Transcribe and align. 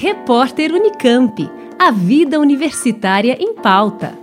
Repórter 0.00 0.72
Unicamp. 0.72 1.50
A 1.76 1.90
vida 1.90 2.38
universitária 2.38 3.36
em 3.40 3.52
pauta. 3.52 4.16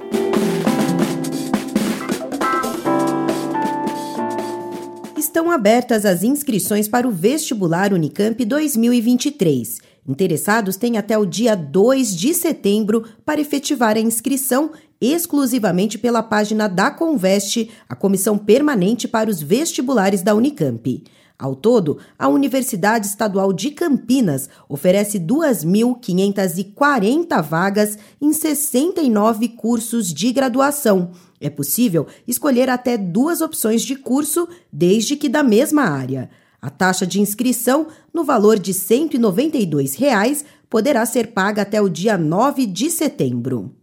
Estão 5.18 5.52
abertas 5.52 6.06
as 6.06 6.24
inscrições 6.24 6.88
para 6.88 7.06
o 7.06 7.12
vestibular 7.12 7.92
Unicamp 7.92 8.46
2023. 8.46 9.82
Interessados 10.08 10.76
têm 10.76 10.98
até 10.98 11.18
o 11.18 11.26
dia 11.26 11.56
2 11.56 12.16
de 12.16 12.34
setembro 12.34 13.06
para 13.26 13.42
efetivar 13.42 13.98
a 13.98 14.02
inscrição 14.02 14.72
exclusivamente 15.02 15.98
pela 15.98 16.22
página 16.22 16.70
da 16.70 16.92
Conveste, 16.92 17.72
a 17.90 17.96
comissão 17.96 18.38
permanente 18.38 19.08
para 19.08 19.30
os 19.30 19.42
vestibulares 19.42 20.22
da 20.22 20.36
Unicamp. 20.36 21.04
Ao 21.38 21.54
todo, 21.54 21.98
a 22.18 22.30
Universidade 22.30 23.08
Estadual 23.08 23.52
de 23.52 23.72
Campinas 23.72 24.48
oferece 24.70 25.20
2.540 25.20 27.42
vagas 27.42 27.98
em 28.22 28.32
69 28.32 29.50
cursos 29.50 30.14
de 30.14 30.32
graduação. 30.32 31.12
É 31.42 31.50
possível 31.50 32.08
escolher 32.26 32.70
até 32.70 32.98
duas 32.98 33.42
opções 33.42 33.82
de 33.82 33.98
curso, 33.98 34.48
desde 34.72 35.18
que 35.18 35.28
da 35.28 35.44
mesma 35.44 35.84
área. 35.84 36.30
A 36.66 36.70
taxa 36.72 37.06
de 37.06 37.22
inscrição, 37.22 37.86
no 38.12 38.24
valor 38.24 38.58
de 38.58 38.74
192 38.74 39.94
reais, 39.94 40.44
poderá 40.68 41.06
ser 41.06 41.28
paga 41.28 41.62
até 41.62 41.80
o 41.80 41.88
dia 41.88 42.18
9 42.18 42.66
de 42.66 42.90
setembro. 42.90 43.76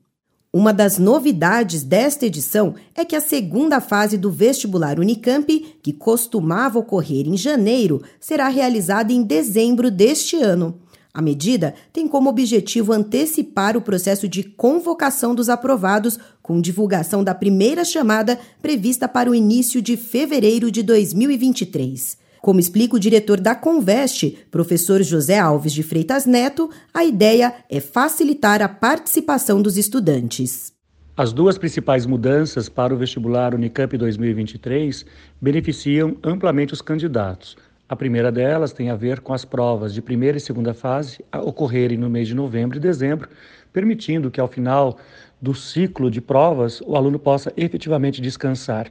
Uma 0.53 0.73
das 0.73 0.99
novidades 0.99 1.85
desta 1.85 2.27
edição 2.27 2.75
é 2.93 3.05
que 3.05 3.15
a 3.15 3.21
segunda 3.21 3.81
fase 3.81 4.19
do 4.19 4.33
vestibular 4.33 4.99
Unicamp, 4.99 5.47
que 5.81 5.93
costumava 5.93 6.81
ocorrer 6.81 7.29
em 7.29 7.37
janeiro, 7.37 8.03
será 8.19 8.49
realizada 8.49 9.13
em 9.13 9.23
dezembro 9.23 9.89
deste 9.89 10.35
ano. 10.35 10.81
A 11.15 11.23
medida 11.23 11.75
tem 11.93 12.09
como 12.09 12.31
objetivo 12.31 12.93
antecipar 12.93 13.77
o 13.77 13.81
processo 13.83 14.27
de 14.29 14.43
convocação 14.43 15.37
dos 15.37 15.49
aprovados, 15.49 16.19
com 16.43 16.61
divulgação 16.61 17.23
da 17.23 17.33
primeira 17.33 17.85
chamada 17.85 18.37
prevista 18.61 19.07
para 19.07 19.31
o 19.31 19.37
início 19.37 19.81
de 19.81 19.97
fevereiro 19.97 20.69
de 20.69 20.83
2023. 20.83 22.21
Como 22.43 22.59
explica 22.59 22.97
o 22.97 22.99
diretor 22.99 23.39
da 23.39 23.55
Conveste, 23.55 24.37
professor 24.51 25.01
José 25.01 25.39
Alves 25.39 25.73
de 25.73 25.85
Freitas 25.85 26.27
Neto, 26.27 26.69
a 26.93 27.05
ideia 27.05 27.55
é 27.71 27.79
facilitar 27.79 28.61
a 28.61 28.69
participação 28.69 29.63
dos 29.63 29.77
estudantes. 29.77 30.73
As 31.17 31.33
duas 31.33 31.57
principais 31.57 32.05
mudanças 32.05 32.69
para 32.69 32.93
o 32.93 32.97
vestibular 32.99 33.55
Unicamp 33.55 33.97
2023 33.97 35.07
beneficiam 35.41 36.17
amplamente 36.21 36.73
os 36.73 36.83
candidatos. 36.83 37.57
A 37.89 37.95
primeira 37.95 38.33
delas 38.33 38.73
tem 38.73 38.91
a 38.91 38.97
ver 38.97 39.21
com 39.21 39.33
as 39.33 39.45
provas 39.45 39.95
de 39.95 40.03
primeira 40.03 40.37
e 40.37 40.41
segunda 40.41 40.75
fase 40.75 41.25
a 41.31 41.41
ocorrerem 41.41 41.97
no 41.97 42.11
mês 42.11 42.27
de 42.27 42.35
novembro 42.35 42.77
e 42.77 42.81
dezembro, 42.81 43.29
permitindo 43.73 44.33
que 44.33 44.41
ao 44.41 44.49
final 44.49 44.99
do 45.41 45.55
ciclo 45.55 46.11
de 46.11 46.21
provas 46.21 46.81
o 46.81 46.97
aluno 46.97 47.21
possa 47.21 47.53
efetivamente 47.57 48.21
descansar. 48.21 48.91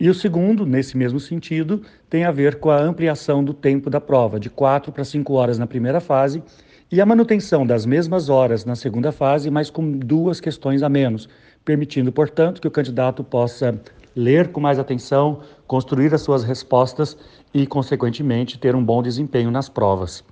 E 0.00 0.08
o 0.08 0.14
segundo, 0.14 0.64
nesse 0.64 0.96
mesmo 0.96 1.20
sentido, 1.20 1.82
tem 2.08 2.24
a 2.24 2.30
ver 2.30 2.54
com 2.54 2.70
a 2.70 2.80
ampliação 2.80 3.44
do 3.44 3.52
tempo 3.52 3.90
da 3.90 4.00
prova, 4.00 4.40
de 4.40 4.48
4 4.48 4.90
para 4.90 5.04
5 5.04 5.30
horas 5.34 5.58
na 5.58 5.66
primeira 5.66 6.00
fase, 6.00 6.42
e 6.90 7.02
a 7.02 7.06
manutenção 7.06 7.66
das 7.66 7.84
mesmas 7.84 8.30
horas 8.30 8.64
na 8.64 8.74
segunda 8.74 9.12
fase, 9.12 9.50
mas 9.50 9.68
com 9.68 9.92
duas 9.92 10.40
questões 10.40 10.82
a 10.82 10.88
menos, 10.88 11.28
permitindo, 11.66 12.10
portanto, 12.10 12.62
que 12.62 12.66
o 12.66 12.70
candidato 12.70 13.22
possa 13.22 13.78
ler 14.16 14.48
com 14.48 14.58
mais 14.58 14.78
atenção, 14.78 15.40
construir 15.66 16.14
as 16.14 16.22
suas 16.22 16.44
respostas 16.44 17.14
e, 17.52 17.66
consequentemente, 17.66 18.58
ter 18.58 18.74
um 18.74 18.82
bom 18.82 19.02
desempenho 19.02 19.50
nas 19.50 19.68
provas. 19.68 20.24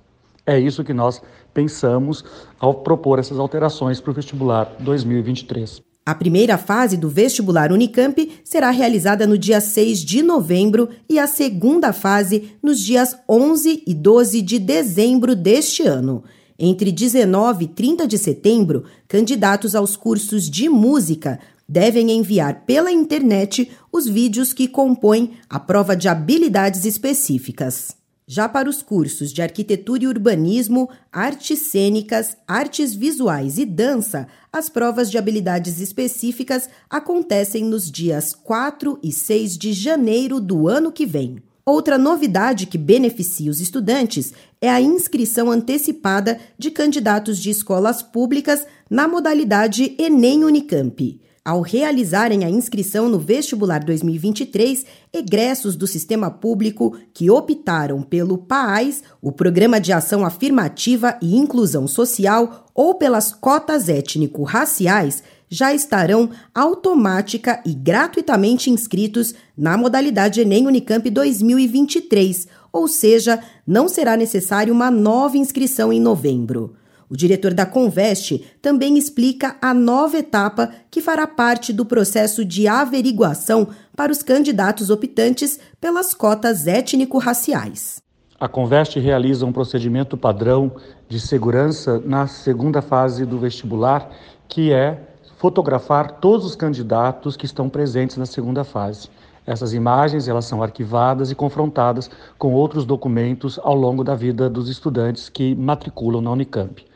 É 0.47 0.59
isso 0.59 0.83
que 0.83 0.95
nós 0.95 1.21
pensamos 1.53 2.25
ao 2.59 2.73
propor 2.73 3.19
essas 3.19 3.37
alterações 3.37 4.01
para 4.01 4.09
o 4.09 4.15
vestibular 4.15 4.75
2023. 4.79 5.88
A 6.09 6.15
primeira 6.15 6.57
fase 6.57 6.97
do 6.97 7.07
vestibular 7.07 7.71
Unicamp 7.71 8.31
será 8.43 8.71
realizada 8.71 9.27
no 9.27 9.37
dia 9.37 9.61
6 9.61 9.99
de 9.99 10.23
novembro 10.23 10.89
e 11.07 11.19
a 11.19 11.27
segunda 11.27 11.93
fase 11.93 12.49
nos 12.63 12.79
dias 12.79 13.15
11 13.29 13.83
e 13.85 13.93
12 13.93 14.41
de 14.41 14.57
dezembro 14.57 15.35
deste 15.35 15.83
ano. 15.83 16.23
Entre 16.57 16.91
19 16.91 17.65
e 17.65 17.67
30 17.67 18.07
de 18.07 18.17
setembro, 18.17 18.85
candidatos 19.07 19.75
aos 19.75 19.95
cursos 19.95 20.49
de 20.49 20.67
música 20.67 21.39
devem 21.67 22.09
enviar 22.09 22.65
pela 22.65 22.91
internet 22.91 23.69
os 23.91 24.07
vídeos 24.07 24.51
que 24.51 24.67
compõem 24.67 25.33
a 25.47 25.59
prova 25.59 25.95
de 25.95 26.07
habilidades 26.07 26.85
específicas. 26.85 27.98
Já 28.31 28.47
para 28.47 28.69
os 28.69 28.83
cursos 28.83 29.33
de 29.33 29.41
arquitetura 29.41 30.03
e 30.03 30.07
urbanismo, 30.07 30.87
artes 31.11 31.61
cênicas, 31.61 32.37
artes 32.47 32.93
visuais 32.93 33.57
e 33.57 33.65
dança, 33.65 34.27
as 34.53 34.69
provas 34.69 35.09
de 35.09 35.17
habilidades 35.17 35.79
específicas 35.79 36.69
acontecem 36.87 37.63
nos 37.63 37.89
dias 37.89 38.35
4 38.35 38.99
e 39.01 39.11
6 39.11 39.57
de 39.57 39.73
janeiro 39.73 40.39
do 40.39 40.67
ano 40.67 40.91
que 40.91 41.07
vem. 41.07 41.41
Outra 41.65 41.97
novidade 41.97 42.67
que 42.67 42.77
beneficia 42.77 43.49
os 43.49 43.59
estudantes 43.59 44.31
é 44.61 44.69
a 44.69 44.79
inscrição 44.79 45.49
antecipada 45.49 46.39
de 46.55 46.69
candidatos 46.69 47.39
de 47.39 47.49
escolas 47.49 48.03
públicas 48.03 48.63
na 48.87 49.07
modalidade 49.07 49.95
Enem 49.97 50.45
Unicamp. 50.45 51.19
Ao 51.49 51.61
realizarem 51.61 52.45
a 52.45 52.49
inscrição 52.51 53.09
no 53.09 53.17
vestibular 53.17 53.83
2023, 53.83 54.85
egressos 55.11 55.75
do 55.75 55.87
sistema 55.87 56.29
público 56.29 56.95
que 57.11 57.31
optaram 57.31 58.03
pelo 58.03 58.37
PAAS, 58.37 59.01
o 59.19 59.31
Programa 59.31 59.81
de 59.81 59.91
Ação 59.91 60.23
Afirmativa 60.23 61.17
e 61.19 61.35
Inclusão 61.35 61.87
Social, 61.87 62.67
ou 62.71 62.93
pelas 62.93 63.33
cotas 63.33 63.89
étnico-raciais, 63.89 65.23
já 65.49 65.73
estarão 65.73 66.29
automática 66.53 67.59
e 67.65 67.73
gratuitamente 67.73 68.69
inscritos 68.69 69.33
na 69.57 69.75
modalidade 69.75 70.41
Enem 70.41 70.67
Unicamp 70.67 71.09
2023, 71.09 72.47
ou 72.71 72.87
seja, 72.87 73.39
não 73.65 73.89
será 73.89 74.15
necessário 74.15 74.71
uma 74.71 74.91
nova 74.91 75.35
inscrição 75.35 75.91
em 75.91 75.99
novembro. 75.99 76.75
O 77.09 77.17
diretor 77.17 77.55
da 77.55 77.65
Conveste 77.65 78.45
também 78.61 78.95
explica 78.95 79.55
a 79.59 79.73
nova 79.73 80.19
etapa 80.19 80.69
que 80.91 81.01
fará 81.01 81.25
parte 81.25 81.73
do 81.73 81.83
processo 81.83 82.45
de 82.45 82.67
averiguação 82.67 83.69
para 83.95 84.11
os 84.11 84.21
candidatos 84.21 84.91
optantes 84.91 85.59
pelas 85.81 86.13
cotas 86.13 86.67
étnico-raciais. 86.67 87.99
A 88.39 88.47
Conveste 88.47 88.99
realiza 88.99 89.43
um 89.43 89.51
procedimento 89.51 90.15
padrão 90.15 90.71
de 91.09 91.19
segurança 91.19 91.99
na 92.05 92.27
segunda 92.27 92.79
fase 92.79 93.25
do 93.25 93.39
vestibular, 93.39 94.07
que 94.47 94.71
é 94.71 95.01
fotografar 95.37 96.19
todos 96.19 96.45
os 96.45 96.55
candidatos 96.55 97.35
que 97.35 97.45
estão 97.47 97.67
presentes 97.67 98.17
na 98.17 98.27
segunda 98.27 98.63
fase. 98.63 99.09
Essas 99.47 99.73
imagens 99.73 100.27
elas 100.27 100.45
são 100.45 100.61
arquivadas 100.61 101.31
e 101.31 101.35
confrontadas 101.35 102.07
com 102.37 102.53
outros 102.53 102.85
documentos 102.85 103.59
ao 103.63 103.73
longo 103.73 104.03
da 104.03 104.13
vida 104.13 104.47
dos 104.47 104.69
estudantes 104.69 105.27
que 105.27 105.55
matriculam 105.55 106.21
na 106.21 106.31
Unicamp. 106.31 106.88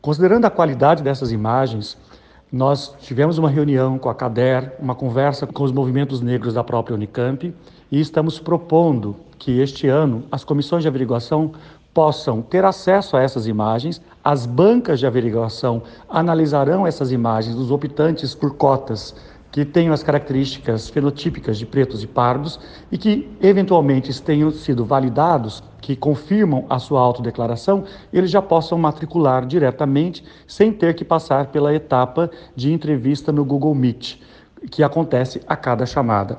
Considerando 0.00 0.46
a 0.46 0.50
qualidade 0.50 1.02
dessas 1.02 1.30
imagens, 1.30 1.98
nós 2.50 2.94
tivemos 3.00 3.36
uma 3.36 3.50
reunião 3.50 3.98
com 3.98 4.08
a 4.08 4.14
CADER, 4.14 4.72
uma 4.80 4.94
conversa 4.94 5.46
com 5.46 5.62
os 5.62 5.70
movimentos 5.70 6.22
negros 6.22 6.54
da 6.54 6.64
própria 6.64 6.94
Unicamp 6.94 7.54
e 7.92 8.00
estamos 8.00 8.38
propondo 8.38 9.14
que 9.38 9.60
este 9.60 9.88
ano 9.88 10.24
as 10.32 10.42
comissões 10.42 10.82
de 10.82 10.88
averiguação 10.88 11.52
possam 11.92 12.40
ter 12.40 12.64
acesso 12.64 13.14
a 13.14 13.22
essas 13.22 13.46
imagens, 13.46 14.00
as 14.24 14.46
bancas 14.46 14.98
de 14.98 15.06
averiguação 15.06 15.82
analisarão 16.08 16.86
essas 16.86 17.12
imagens 17.12 17.54
dos 17.54 17.70
optantes 17.70 18.34
por 18.34 18.54
cotas 18.56 19.14
que 19.50 19.64
tenham 19.64 19.92
as 19.92 20.02
características 20.02 20.88
fenotípicas 20.88 21.58
de 21.58 21.66
pretos 21.66 22.02
e 22.02 22.06
pardos 22.06 22.60
e 22.90 22.96
que 22.96 23.28
eventualmente 23.40 24.20
tenham 24.22 24.50
sido 24.50 24.84
validados, 24.84 25.62
que 25.80 25.96
confirmam 25.96 26.66
a 26.68 26.78
sua 26.78 27.00
autodeclaração, 27.00 27.84
eles 28.12 28.30
já 28.30 28.40
possam 28.40 28.78
matricular 28.78 29.44
diretamente 29.46 30.24
sem 30.46 30.72
ter 30.72 30.94
que 30.94 31.04
passar 31.04 31.46
pela 31.46 31.74
etapa 31.74 32.30
de 32.54 32.72
entrevista 32.72 33.32
no 33.32 33.44
Google 33.44 33.74
Meet, 33.74 34.20
que 34.70 34.82
acontece 34.82 35.40
a 35.48 35.56
cada 35.56 35.86
chamada. 35.86 36.38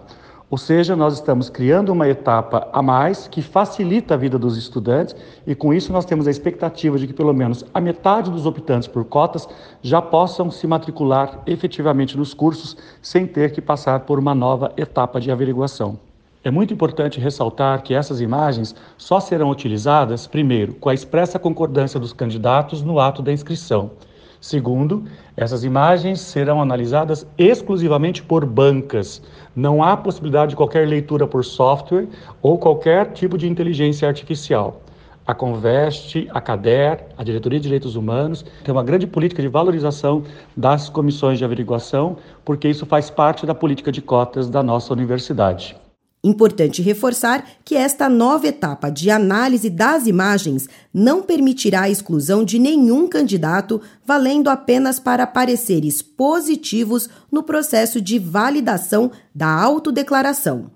Ou 0.52 0.58
seja, 0.58 0.98
nós 0.98 1.14
estamos 1.14 1.50
criando 1.50 1.94
uma 1.94 2.10
etapa 2.10 2.68
a 2.74 2.82
mais 2.82 3.26
que 3.26 3.42
facilita 3.42 4.16
a 4.16 4.18
vida 4.18 4.38
dos 4.38 4.58
estudantes 4.58 5.16
e 5.48 5.56
com 5.56 5.74
isso 5.74 5.94
nós 5.94 6.04
temos 6.04 6.28
a 6.28 6.30
expectativa 6.30 7.00
de 7.00 7.08
que 7.08 7.14
pelo 7.14 7.34
menos 7.34 7.64
a 7.74 7.80
metade 7.80 8.30
dos 8.30 8.46
optantes 8.46 8.86
por 8.86 9.06
cotas 9.06 9.48
já 9.82 10.02
possam 10.02 10.52
se 10.52 10.68
matricular 10.68 11.42
efetivamente 11.48 12.18
nos 12.18 12.34
cursos 12.34 12.76
sem 13.02 13.26
ter 13.26 13.54
que 13.54 13.62
passar 13.62 14.02
por 14.02 14.20
uma 14.20 14.36
nova 14.36 14.74
etapa 14.76 15.22
de 15.22 15.32
averiguação. 15.32 15.98
É 16.44 16.52
muito 16.52 16.74
importante 16.74 17.18
ressaltar 17.18 17.82
que 17.82 17.94
essas 17.94 18.20
imagens 18.20 18.76
só 18.98 19.22
serão 19.22 19.50
utilizadas, 19.50 20.28
primeiro, 20.28 20.74
com 20.74 20.90
a 20.90 20.94
expressa 20.94 21.40
concordância 21.40 21.98
dos 21.98 22.12
candidatos 22.12 22.82
no 22.82 23.00
ato 23.00 23.22
da 23.22 23.32
inscrição. 23.32 23.92
Segundo, 24.42 25.04
essas 25.38 25.64
imagens 25.64 26.20
serão 26.20 26.60
analisadas 26.60 27.28
exclusivamente 27.38 28.24
por 28.24 28.44
bancas. 28.44 29.22
Não 29.56 29.84
há 29.84 29.96
possibilidade 29.96 30.50
de 30.50 30.56
qualquer 30.56 30.88
leitura 30.88 31.28
por 31.28 31.46
software 31.46 32.08
ou 32.42 32.58
qualquer 32.58 33.12
tipo 33.14 33.38
de 33.38 33.48
inteligência 33.48 34.08
artificial. 34.08 34.82
A 35.28 35.36
Conveste, 35.36 36.28
a 36.32 36.42
CADER, 36.42 37.06
a 37.16 37.24
Diretoria 37.24 37.60
de 37.60 37.64
Direitos 37.64 37.96
Humanos, 37.96 38.44
tem 38.64 38.74
uma 38.74 38.84
grande 38.84 39.06
política 39.06 39.44
de 39.44 39.48
valorização 39.48 40.24
das 40.58 40.90
comissões 40.90 41.38
de 41.38 41.46
averiguação, 41.46 42.18
porque 42.44 42.68
isso 42.68 42.88
faz 42.88 43.12
parte 43.12 43.46
da 43.46 43.54
política 43.54 43.92
de 43.92 44.02
cotas 44.02 44.50
da 44.50 44.64
nossa 44.64 44.92
universidade. 44.92 45.81
Importante 46.24 46.84
reforçar 46.84 47.48
que 47.66 47.76
esta 47.76 48.08
nova 48.08 48.48
etapa 48.48 48.92
de 48.92 49.10
análise 49.10 49.72
das 49.72 50.06
imagens 50.06 50.70
não 50.94 51.24
permitirá 51.24 51.82
a 51.82 51.90
exclusão 51.90 52.44
de 52.44 52.60
nenhum 52.60 53.08
candidato, 53.08 53.82
valendo 54.06 54.48
apenas 54.48 55.00
para 55.00 55.26
pareceres 55.26 56.00
positivos 56.04 57.10
no 57.32 57.42
processo 57.42 58.00
de 58.00 58.20
validação 58.20 59.12
da 59.34 59.48
autodeclaração. 59.48 60.70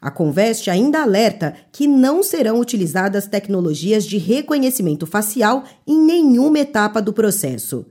A 0.00 0.08
Conveste 0.08 0.70
ainda 0.70 1.02
alerta 1.02 1.54
que 1.72 1.88
não 1.88 2.22
serão 2.22 2.60
utilizadas 2.60 3.26
tecnologias 3.26 4.04
de 4.04 4.18
reconhecimento 4.18 5.04
facial 5.04 5.64
em 5.84 5.98
nenhuma 5.98 6.60
etapa 6.60 7.02
do 7.02 7.12
processo. 7.12 7.86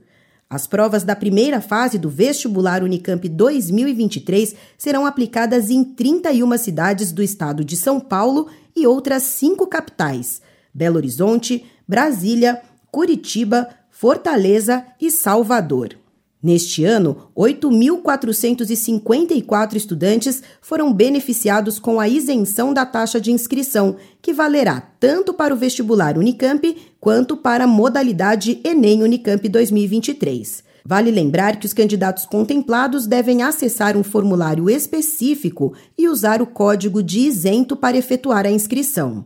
As 0.52 0.66
provas 0.66 1.02
da 1.02 1.16
primeira 1.16 1.62
fase 1.62 1.96
do 1.96 2.10
vestibular 2.10 2.82
Unicamp 2.82 3.26
2023 3.26 4.54
serão 4.76 5.06
aplicadas 5.06 5.70
em 5.70 5.82
31 5.82 6.58
cidades 6.58 7.10
do 7.10 7.22
estado 7.22 7.64
de 7.64 7.74
São 7.74 7.98
Paulo 7.98 8.48
e 8.76 8.86
outras 8.86 9.22
cinco 9.22 9.66
capitais: 9.66 10.42
Belo 10.74 10.96
Horizonte, 10.96 11.64
Brasília, 11.88 12.60
Curitiba, 12.90 13.66
Fortaleza 13.90 14.84
e 15.00 15.10
Salvador. 15.10 15.96
Neste 16.42 16.84
ano, 16.84 17.30
8.454 17.34 19.76
estudantes 19.76 20.42
foram 20.60 20.92
beneficiados 20.92 21.78
com 21.78 21.98
a 21.98 22.08
isenção 22.08 22.74
da 22.74 22.84
taxa 22.84 23.18
de 23.18 23.32
inscrição, 23.32 23.96
que 24.20 24.34
valerá 24.34 24.82
tanto 25.00 25.32
para 25.32 25.54
o 25.54 25.56
vestibular 25.56 26.18
Unicamp 26.18 26.91
quanto 27.02 27.36
para 27.36 27.64
a 27.64 27.66
modalidade 27.66 28.60
Enem 28.62 29.02
Unicamp 29.02 29.48
2023. 29.48 30.62
Vale 30.86 31.10
lembrar 31.10 31.58
que 31.58 31.66
os 31.66 31.72
candidatos 31.72 32.24
contemplados 32.24 33.08
devem 33.08 33.42
acessar 33.42 33.96
um 33.96 34.04
formulário 34.04 34.70
específico 34.70 35.74
e 35.98 36.08
usar 36.08 36.40
o 36.40 36.46
código 36.46 37.02
de 37.02 37.18
isento 37.18 37.74
para 37.74 37.96
efetuar 37.96 38.46
a 38.46 38.52
inscrição. 38.52 39.24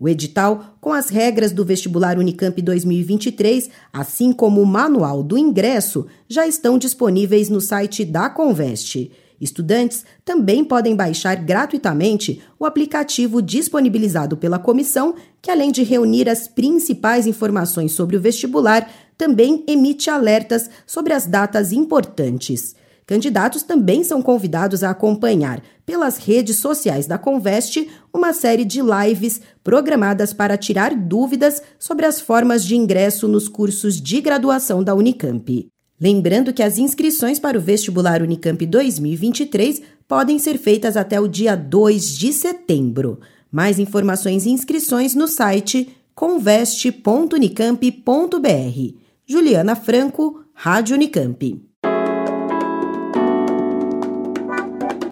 O 0.00 0.08
edital, 0.08 0.76
com 0.80 0.92
as 0.92 1.10
regras 1.10 1.52
do 1.52 1.64
vestibular 1.64 2.18
Unicamp 2.18 2.60
2023, 2.60 3.70
assim 3.92 4.32
como 4.32 4.60
o 4.60 4.66
manual 4.66 5.22
do 5.22 5.38
ingresso, 5.38 6.08
já 6.28 6.44
estão 6.44 6.76
disponíveis 6.76 7.48
no 7.48 7.60
site 7.60 8.04
da 8.04 8.28
Conveste. 8.28 9.12
Estudantes 9.42 10.04
também 10.24 10.64
podem 10.64 10.94
baixar 10.94 11.34
gratuitamente 11.34 12.40
o 12.60 12.64
aplicativo 12.64 13.42
disponibilizado 13.42 14.36
pela 14.36 14.56
comissão, 14.56 15.16
que 15.42 15.50
além 15.50 15.72
de 15.72 15.82
reunir 15.82 16.28
as 16.28 16.46
principais 16.46 17.26
informações 17.26 17.90
sobre 17.90 18.16
o 18.16 18.20
vestibular, 18.20 18.88
também 19.18 19.64
emite 19.66 20.08
alertas 20.08 20.70
sobre 20.86 21.12
as 21.12 21.26
datas 21.26 21.72
importantes. 21.72 22.76
Candidatos 23.04 23.64
também 23.64 24.04
são 24.04 24.22
convidados 24.22 24.84
a 24.84 24.90
acompanhar, 24.90 25.60
pelas 25.84 26.18
redes 26.18 26.58
sociais 26.58 27.08
da 27.08 27.18
Conveste, 27.18 27.90
uma 28.14 28.32
série 28.32 28.64
de 28.64 28.80
lives 28.80 29.40
programadas 29.64 30.32
para 30.32 30.56
tirar 30.56 30.94
dúvidas 30.94 31.60
sobre 31.80 32.06
as 32.06 32.20
formas 32.20 32.64
de 32.64 32.76
ingresso 32.76 33.26
nos 33.26 33.48
cursos 33.48 34.00
de 34.00 34.20
graduação 34.20 34.84
da 34.84 34.94
Unicamp. 34.94 35.71
Lembrando 36.02 36.52
que 36.52 36.64
as 36.64 36.78
inscrições 36.78 37.38
para 37.38 37.56
o 37.56 37.60
vestibular 37.60 38.22
Unicamp 38.22 38.66
2023 38.66 39.80
podem 40.08 40.36
ser 40.36 40.58
feitas 40.58 40.96
até 40.96 41.20
o 41.20 41.28
dia 41.28 41.54
2 41.54 42.18
de 42.18 42.32
setembro. 42.32 43.20
Mais 43.52 43.78
informações 43.78 44.44
e 44.44 44.50
inscrições 44.50 45.14
no 45.14 45.28
site 45.28 45.94
conveste.unicamp.br. 46.12 48.96
Juliana 49.24 49.76
Franco, 49.76 50.44
Rádio 50.52 50.96
Unicamp. 50.96 51.62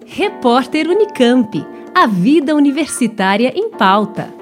Repórter 0.05 0.89
Unicamp. 0.89 1.65
A 1.95 2.05
vida 2.05 2.53
universitária 2.53 3.53
em 3.55 3.69
pauta. 3.69 4.40